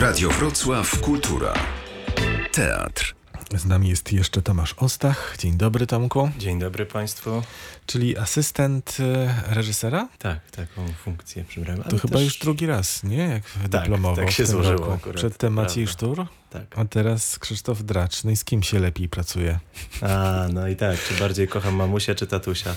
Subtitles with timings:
[0.00, 1.54] Radio Wrocław Kultura.
[2.52, 3.15] Teatr.
[3.54, 5.36] Z nami jest jeszcze Tomasz Ostach.
[5.38, 6.30] Dzień dobry, Tomku.
[6.38, 7.42] Dzień dobry Państwu.
[7.86, 10.08] Czyli asystent e, reżysera?
[10.18, 11.82] Tak, taką funkcję przybrałem.
[11.82, 12.24] To chyba też...
[12.24, 13.16] już drugi raz, nie?
[13.16, 14.92] Jak tak, dyplomowo tak się złożyło roku.
[14.92, 16.62] Akurat, Przedtem Maciej Sztur, tak.
[16.76, 18.24] a teraz Krzysztof Dracz.
[18.24, 19.58] No i z kim się lepiej pracuje?
[20.02, 20.98] A, no i tak.
[21.08, 22.74] Czy bardziej kocham mamusia, czy tatusia?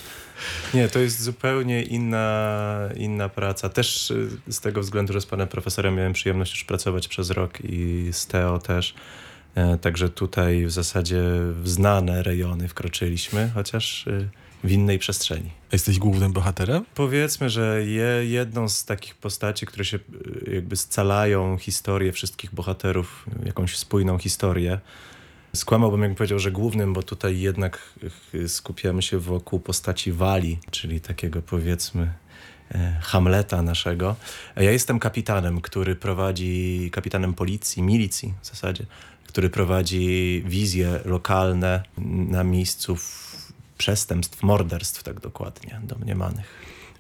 [0.73, 3.69] Nie, to jest zupełnie inna, inna praca.
[3.69, 7.57] Też y, z tego względu, że z panem profesorem miałem przyjemność już pracować przez rok
[7.63, 8.93] i z Teo też.
[9.55, 11.21] E, także tutaj w zasadzie
[11.61, 14.29] w znane rejony wkroczyliśmy, chociaż y,
[14.63, 15.49] w innej przestrzeni.
[15.71, 16.85] Jesteś głównym bohaterem?
[16.95, 19.97] Powiedzmy, że je, jedną z takich postaci, które się
[20.47, 24.79] y, jakby scalają historię wszystkich bohaterów, jakąś spójną historię.
[25.55, 27.93] Skłamałbym, jakbym powiedział, że głównym, bo tutaj jednak
[28.33, 32.13] y, skupiamy się wokół postaci Wali, czyli takiego powiedzmy
[32.71, 34.15] e, Hamleta naszego.
[34.55, 38.85] Ja jestem kapitanem, który prowadzi, kapitanem policji, milicji w zasadzie,
[39.29, 41.83] który prowadzi wizje lokalne
[42.27, 42.97] na miejscu
[43.77, 46.45] przestępstw, morderstw tak dokładnie domniemanych.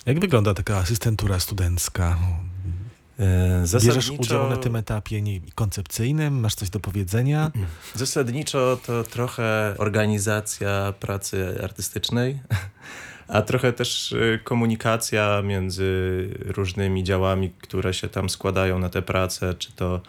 [0.05, 2.17] Jak wygląda taka asystentura studencka?
[3.19, 3.95] E, zasadniczo...
[3.95, 6.39] Bierzesz udział na tym etapie nie, koncepcyjnym?
[6.39, 7.51] Masz coś do powiedzenia?
[7.95, 12.39] Zasadniczo to trochę organizacja pracy artystycznej,
[13.27, 19.53] a trochę też e, komunikacja między różnymi działami, które się tam składają na tę pracę,
[19.53, 20.01] czy to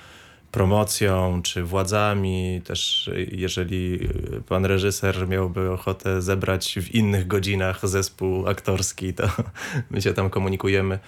[0.52, 2.60] promocją czy władzami.
[2.64, 4.08] Też jeżeli
[4.48, 9.28] pan reżyser miałby ochotę zebrać w innych godzinach zespół aktorski, to
[9.90, 10.98] my się tam komunikujemy.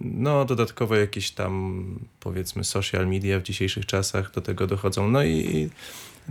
[0.00, 1.84] No, dodatkowo jakieś tam,
[2.20, 5.10] powiedzmy, social media w dzisiejszych czasach do tego dochodzą.
[5.10, 5.70] No i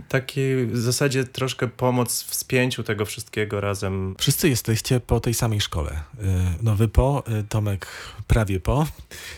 [0.08, 4.14] taki w zasadzie troszkę pomoc w spięciu tego wszystkiego razem.
[4.18, 5.90] Wszyscy jesteście po tej samej szkole.
[5.90, 6.24] Y,
[6.62, 7.86] no wy po, y, Tomek
[8.26, 8.86] prawie po,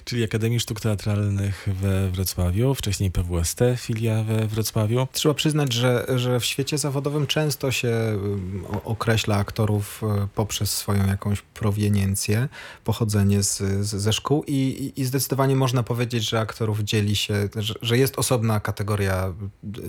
[0.05, 5.09] czyli Akademii Sztuk Teatralnych we Wrocławiu, wcześniej PWST, filia we Wrocławiu.
[5.13, 10.03] Trzeba przyznać, że, że w świecie zawodowym często się y, określa aktorów
[10.35, 12.49] poprzez swoją jakąś proweniencję,
[12.85, 17.75] pochodzenie z, z, ze szkół i, i zdecydowanie można powiedzieć, że aktorów dzieli się, że,
[17.83, 19.33] że jest osobna kategoria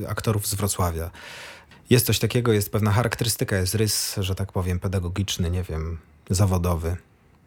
[0.08, 1.12] aktorów z Wrocławia.
[1.90, 5.98] Jest coś takiego, jest pewna charakterystyka, jest rys, że tak powiem, pedagogiczny, nie wiem,
[6.30, 6.98] zawodowy.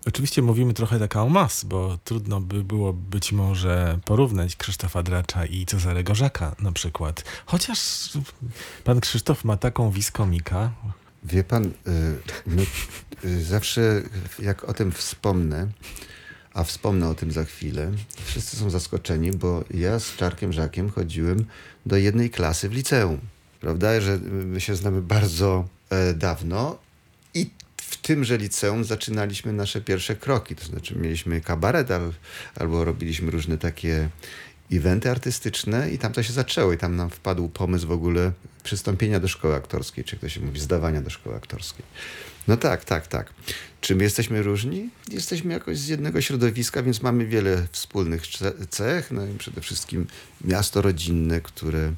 [0.06, 5.46] Oczywiście mówimy trochę tak en masse, bo trudno by było być może porównać Krzysztofa Dracza
[5.46, 7.24] i Cezarego Żaka na przykład.
[7.46, 7.78] Chociaż
[8.84, 10.70] pan Krzysztof ma taką wiskomika.
[11.24, 11.70] Wie pan, y,
[12.46, 12.62] no,
[13.24, 14.02] y, zawsze
[14.38, 15.68] jak o tym wspomnę,
[16.56, 17.92] a wspomnę o tym za chwilę.
[18.24, 21.44] Wszyscy są zaskoczeni, bo ja z Czarkiem Żakiem chodziłem
[21.86, 23.20] do jednej klasy w liceum.
[23.60, 26.78] Prawda, że my się znamy bardzo e, dawno
[27.34, 30.56] i w tymże liceum zaczynaliśmy nasze pierwsze kroki.
[30.56, 32.12] To znaczy mieliśmy kabaret al,
[32.54, 34.08] albo robiliśmy różne takie
[34.72, 38.32] eventy artystyczne i tam to się zaczęło i tam nam wpadł pomysł w ogóle
[38.62, 41.84] przystąpienia do szkoły aktorskiej, czy to się mówi, zdawania do szkoły aktorskiej.
[42.48, 43.32] No tak, tak, tak.
[43.80, 44.90] Czy my jesteśmy różni?
[45.08, 48.22] Jesteśmy jakoś z jednego środowiska, więc mamy wiele wspólnych
[48.70, 50.06] cech, no i przede wszystkim
[50.44, 51.92] miasto rodzinne, które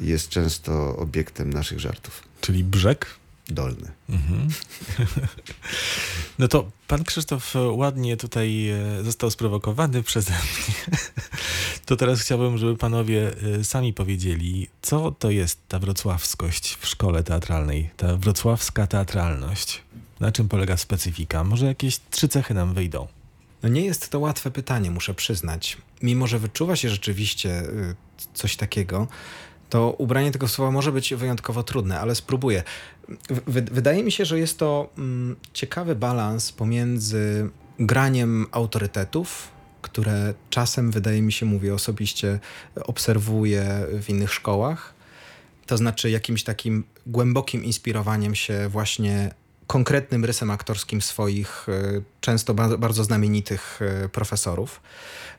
[0.00, 2.22] jest często obiektem naszych żartów.
[2.40, 3.06] Czyli brzeg?
[3.48, 3.90] Dolny.
[4.08, 4.48] Mhm.
[6.38, 10.98] No to pan Krzysztof ładnie tutaj e, został sprowokowany przeze mnie.
[11.88, 17.22] To teraz chciałbym, żeby panowie e, sami powiedzieli, co to jest ta wrocławskość w szkole
[17.22, 19.82] teatralnej, ta wrocławska teatralność.
[20.20, 21.44] Na czym polega specyfika?
[21.44, 23.06] Może jakieś trzy cechy nam wyjdą.
[23.62, 25.76] No nie jest to łatwe pytanie, muszę przyznać.
[26.02, 27.94] Mimo, że wyczuwa się rzeczywiście y,
[28.34, 29.06] coś takiego,
[29.70, 32.62] to ubranie tego słowa może być wyjątkowo trudne, ale spróbuję.
[33.46, 41.22] wydaje mi się, że jest to mm, ciekawy balans pomiędzy graniem autorytetów, które czasem, wydaje
[41.22, 42.38] mi się, mówię osobiście,
[42.84, 44.94] obserwuję w innych szkołach.
[45.66, 49.34] To znaczy jakimś takim głębokim inspirowaniem się właśnie
[49.68, 54.80] konkretnym rysem aktorskim swoich e, często bardzo znamienitych e, profesorów.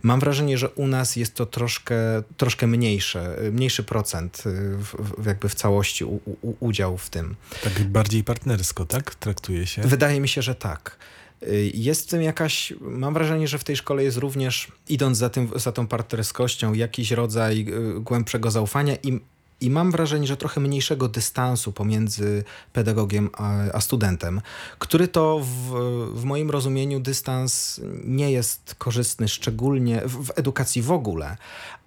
[0.02, 1.96] Mam wrażenie, że u nas jest to troszkę,
[2.38, 7.36] troszkę mniejsze, mniejszy procent e, w, w jakby w całości u, u, udział w tym.
[7.64, 9.16] Tak bardziej partnersko, tak?
[9.16, 9.82] Traktuje się?
[9.82, 10.98] Wydaje mi się, że tak.
[11.74, 15.50] Jest w tym jakaś, mam wrażenie, że w tej szkole jest również, idąc za, tym,
[15.56, 17.66] za tą partnerskością, jakiś rodzaj
[18.00, 19.20] głębszego zaufania i
[19.62, 22.44] i mam wrażenie, że trochę mniejszego dystansu pomiędzy
[22.74, 24.42] pedagogiem a, a studentem,
[24.80, 25.48] który to w,
[26.14, 31.38] w, moim rozumieniu dystans nie jest korzystny, szczególnie w, w edukacji w ogóle,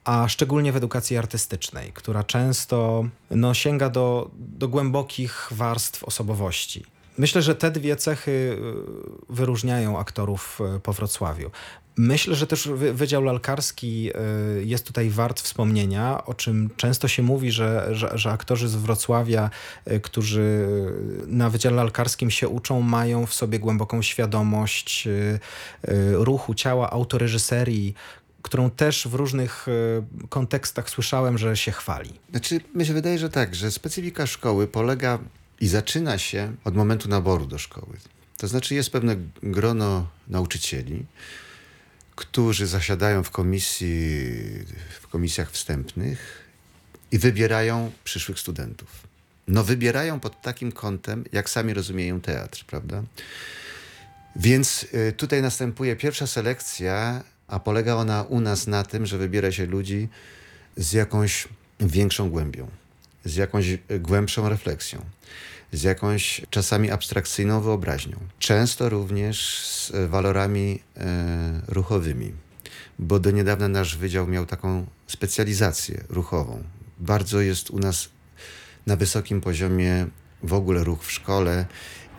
[0.05, 6.85] a szczególnie w edukacji artystycznej, która często no, sięga do, do głębokich warstw osobowości.
[7.19, 8.57] Myślę, że te dwie cechy y,
[9.29, 11.51] wyróżniają aktorów y, po Wrocławiu.
[11.97, 14.11] Myślę, że też Wydział Lalkarski
[14.59, 18.77] y, jest tutaj wart wspomnienia, o czym często się mówi, że, że, że, aktorzy z
[18.77, 19.51] Wrocławia,
[20.03, 20.67] którzy
[21.27, 25.09] na Wydziale Lalkarskim się uczą, mają w sobie głęboką świadomość
[26.13, 27.95] ruchu ciała, autoreżyserii,
[28.43, 29.67] którą też w różnych
[30.29, 32.11] kontekstach słyszałem, że się chwali.
[32.31, 35.19] Znaczy, mi się wydaje, że tak, że specyfika szkoły polega
[35.63, 37.97] i zaczyna się od momentu naboru do szkoły.
[38.37, 41.07] To znaczy jest pewne grono nauczycieli,
[42.17, 44.31] którzy zasiadają w komisji,
[45.01, 46.49] w komisjach wstępnych
[47.13, 48.89] i wybierają przyszłych studentów.
[49.49, 53.03] No wybierają pod takim kątem, jak sami rozumieją teatr, prawda?
[54.37, 59.53] Więc y, tutaj następuje pierwsza selekcja, a polega ona u nas na tym, że wybiera
[59.53, 60.09] się ludzi
[60.77, 61.49] z jakąś
[61.81, 62.69] większą głębią,
[63.25, 63.67] z jakąś
[64.01, 65.05] głębszą refleksją
[65.73, 68.17] z jakąś czasami abstrakcyjną wyobraźnią.
[68.39, 72.33] Często również z walorami e, ruchowymi,
[72.99, 76.63] bo do niedawna nasz wydział miał taką specjalizację ruchową.
[76.99, 78.09] Bardzo jest u nas
[78.87, 80.07] na wysokim poziomie
[80.43, 81.67] w ogóle ruch w szkole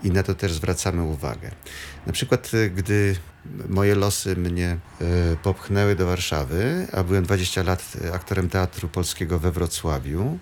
[0.03, 1.51] i na to też zwracamy uwagę.
[2.07, 3.15] Na przykład, e, gdy
[3.69, 4.77] moje losy mnie
[5.43, 10.39] popchnęły do Warszawy, a byłem 20 lat aktorem teatru polskiego we Wrocławiu,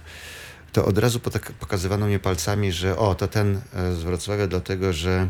[0.72, 1.20] to od razu
[1.60, 5.30] pokazywano mnie palcami, że o, to ten e, z Wrocławia, dlatego że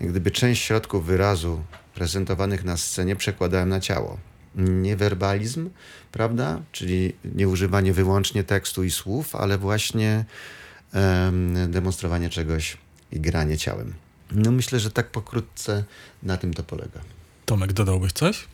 [0.00, 1.62] gdyby część środków wyrazu
[1.94, 4.18] prezentowanych na scenie przekładałem na ciało.
[4.56, 5.70] Niewerbalizm,
[6.12, 6.62] prawda?
[6.72, 10.24] Czyli nie używanie wyłącznie tekstu i słów, ale właśnie
[10.94, 12.76] um, demonstrowanie czegoś
[13.12, 13.94] i granie ciałem.
[14.30, 15.84] No myślę, że tak pokrótce
[16.22, 17.00] na tym to polega.
[17.44, 18.48] Tomek, dodałbyś coś?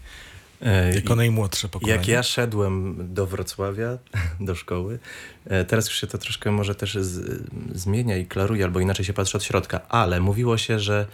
[0.63, 1.99] E, jako najmłodsze pokolenie.
[1.99, 3.99] Jak ja szedłem do Wrocławia,
[4.41, 4.99] do szkoły,
[5.47, 7.43] e, teraz już się to troszkę może też z,
[7.75, 11.07] zmienia i klaruje, albo inaczej się patrzy od środka, ale mówiło się, że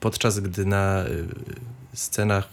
[0.00, 1.06] podczas gdy na e,
[1.92, 2.48] scenach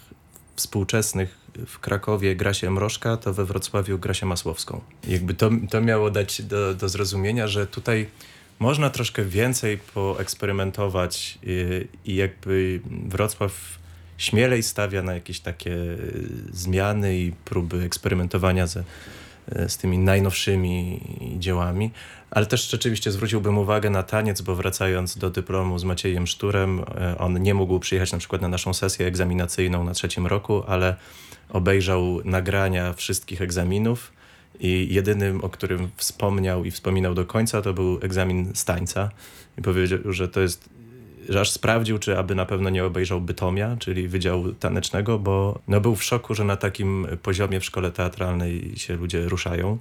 [0.55, 4.81] współczesnych w Krakowie gra się Mrożka, to we Wrocławiu gra się Masłowską.
[5.07, 8.07] Jakby to, to miało dać do, do zrozumienia, że tutaj
[8.59, 13.80] można troszkę więcej poeksperymentować i, i jakby Wrocław
[14.21, 15.97] śmielej stawia na jakieś takie e,
[16.51, 18.83] zmiany i próby eksperymentowania ze,
[19.51, 21.01] e, z tymi najnowszymi
[21.39, 21.91] dziełami.
[22.31, 27.17] Ale też rzeczywiście zwróciłbym uwagę na taniec, bo wracając do dyplomu z Maciejem Szturem, e,
[27.17, 30.95] on nie mógł przyjechać na przykład na naszą sesję egzaminacyjną na trzecim roku, ale
[31.49, 34.11] obejrzał nagrania wszystkich egzaminów
[34.59, 39.11] i jedynym, o którym wspomniał i wspominał do końca, to był egzamin z tańca.
[39.57, 40.69] I powiedział, że to jest
[41.29, 45.81] że aż sprawdził, czy aby na pewno nie obejrzał Bytomia, czyli Wydziału Tanecznego, bo no,
[45.81, 49.77] był w szoku, że na takim poziomie w szkole teatralnej się ludzie ruszają.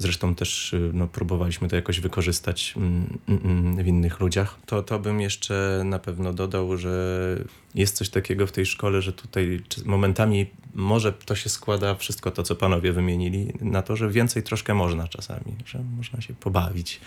[0.00, 4.58] Zresztą też y, no, próbowaliśmy to jakoś wykorzystać mm, mm, mm, w innych ludziach.
[4.66, 7.36] To, to bym jeszcze na pewno dodał, że
[7.74, 12.42] jest coś takiego w tej szkole, że tutaj momentami może to się składa wszystko to,
[12.42, 17.00] co panowie wymienili, na to, że więcej troszkę można czasami, że można się pobawić.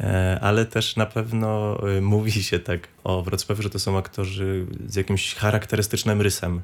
[0.00, 4.66] E, ale też na pewno y, mówi się tak o Wrocławiu, że to są aktorzy
[4.86, 6.60] z jakimś charakterystycznym rysem,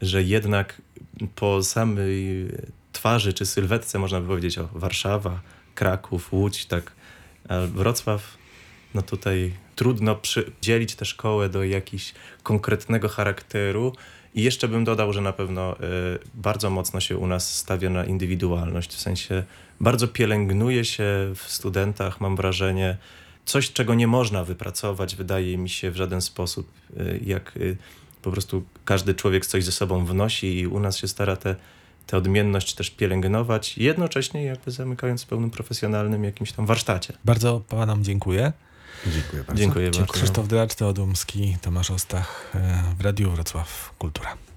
[0.00, 0.82] że jednak
[1.34, 2.48] po samej
[3.04, 5.40] twarzy czy sylwetce można by powiedzieć o Warszawa,
[5.74, 6.92] Kraków, Łódź, tak.
[7.48, 8.38] A Wrocław,
[8.94, 13.92] no tutaj trudno przydzielić tę szkołę do jakiegoś konkretnego charakteru.
[14.34, 15.78] I jeszcze bym dodał, że na pewno y,
[16.34, 19.44] bardzo mocno się u nas stawia na indywidualność, w sensie
[19.80, 22.96] bardzo pielęgnuje się w studentach, mam wrażenie,
[23.44, 27.76] coś, czego nie można wypracować, wydaje mi się w żaden sposób, y, jak y,
[28.22, 31.56] po prostu każdy człowiek coś ze sobą wnosi i u nas się stara te
[32.06, 37.12] tę odmienność też pielęgnować, jednocześnie jakby zamykając w pełnym profesjonalnym jakimś tam warsztacie.
[37.24, 38.52] Bardzo panom dziękuję.
[39.06, 39.62] Dziękuję bardzo.
[39.62, 40.12] Dziękuję bardzo.
[40.12, 44.36] Krzysztof Dyracz, Teodomski, Tomasz Ostach e, w Radiu Wrocław Kultura.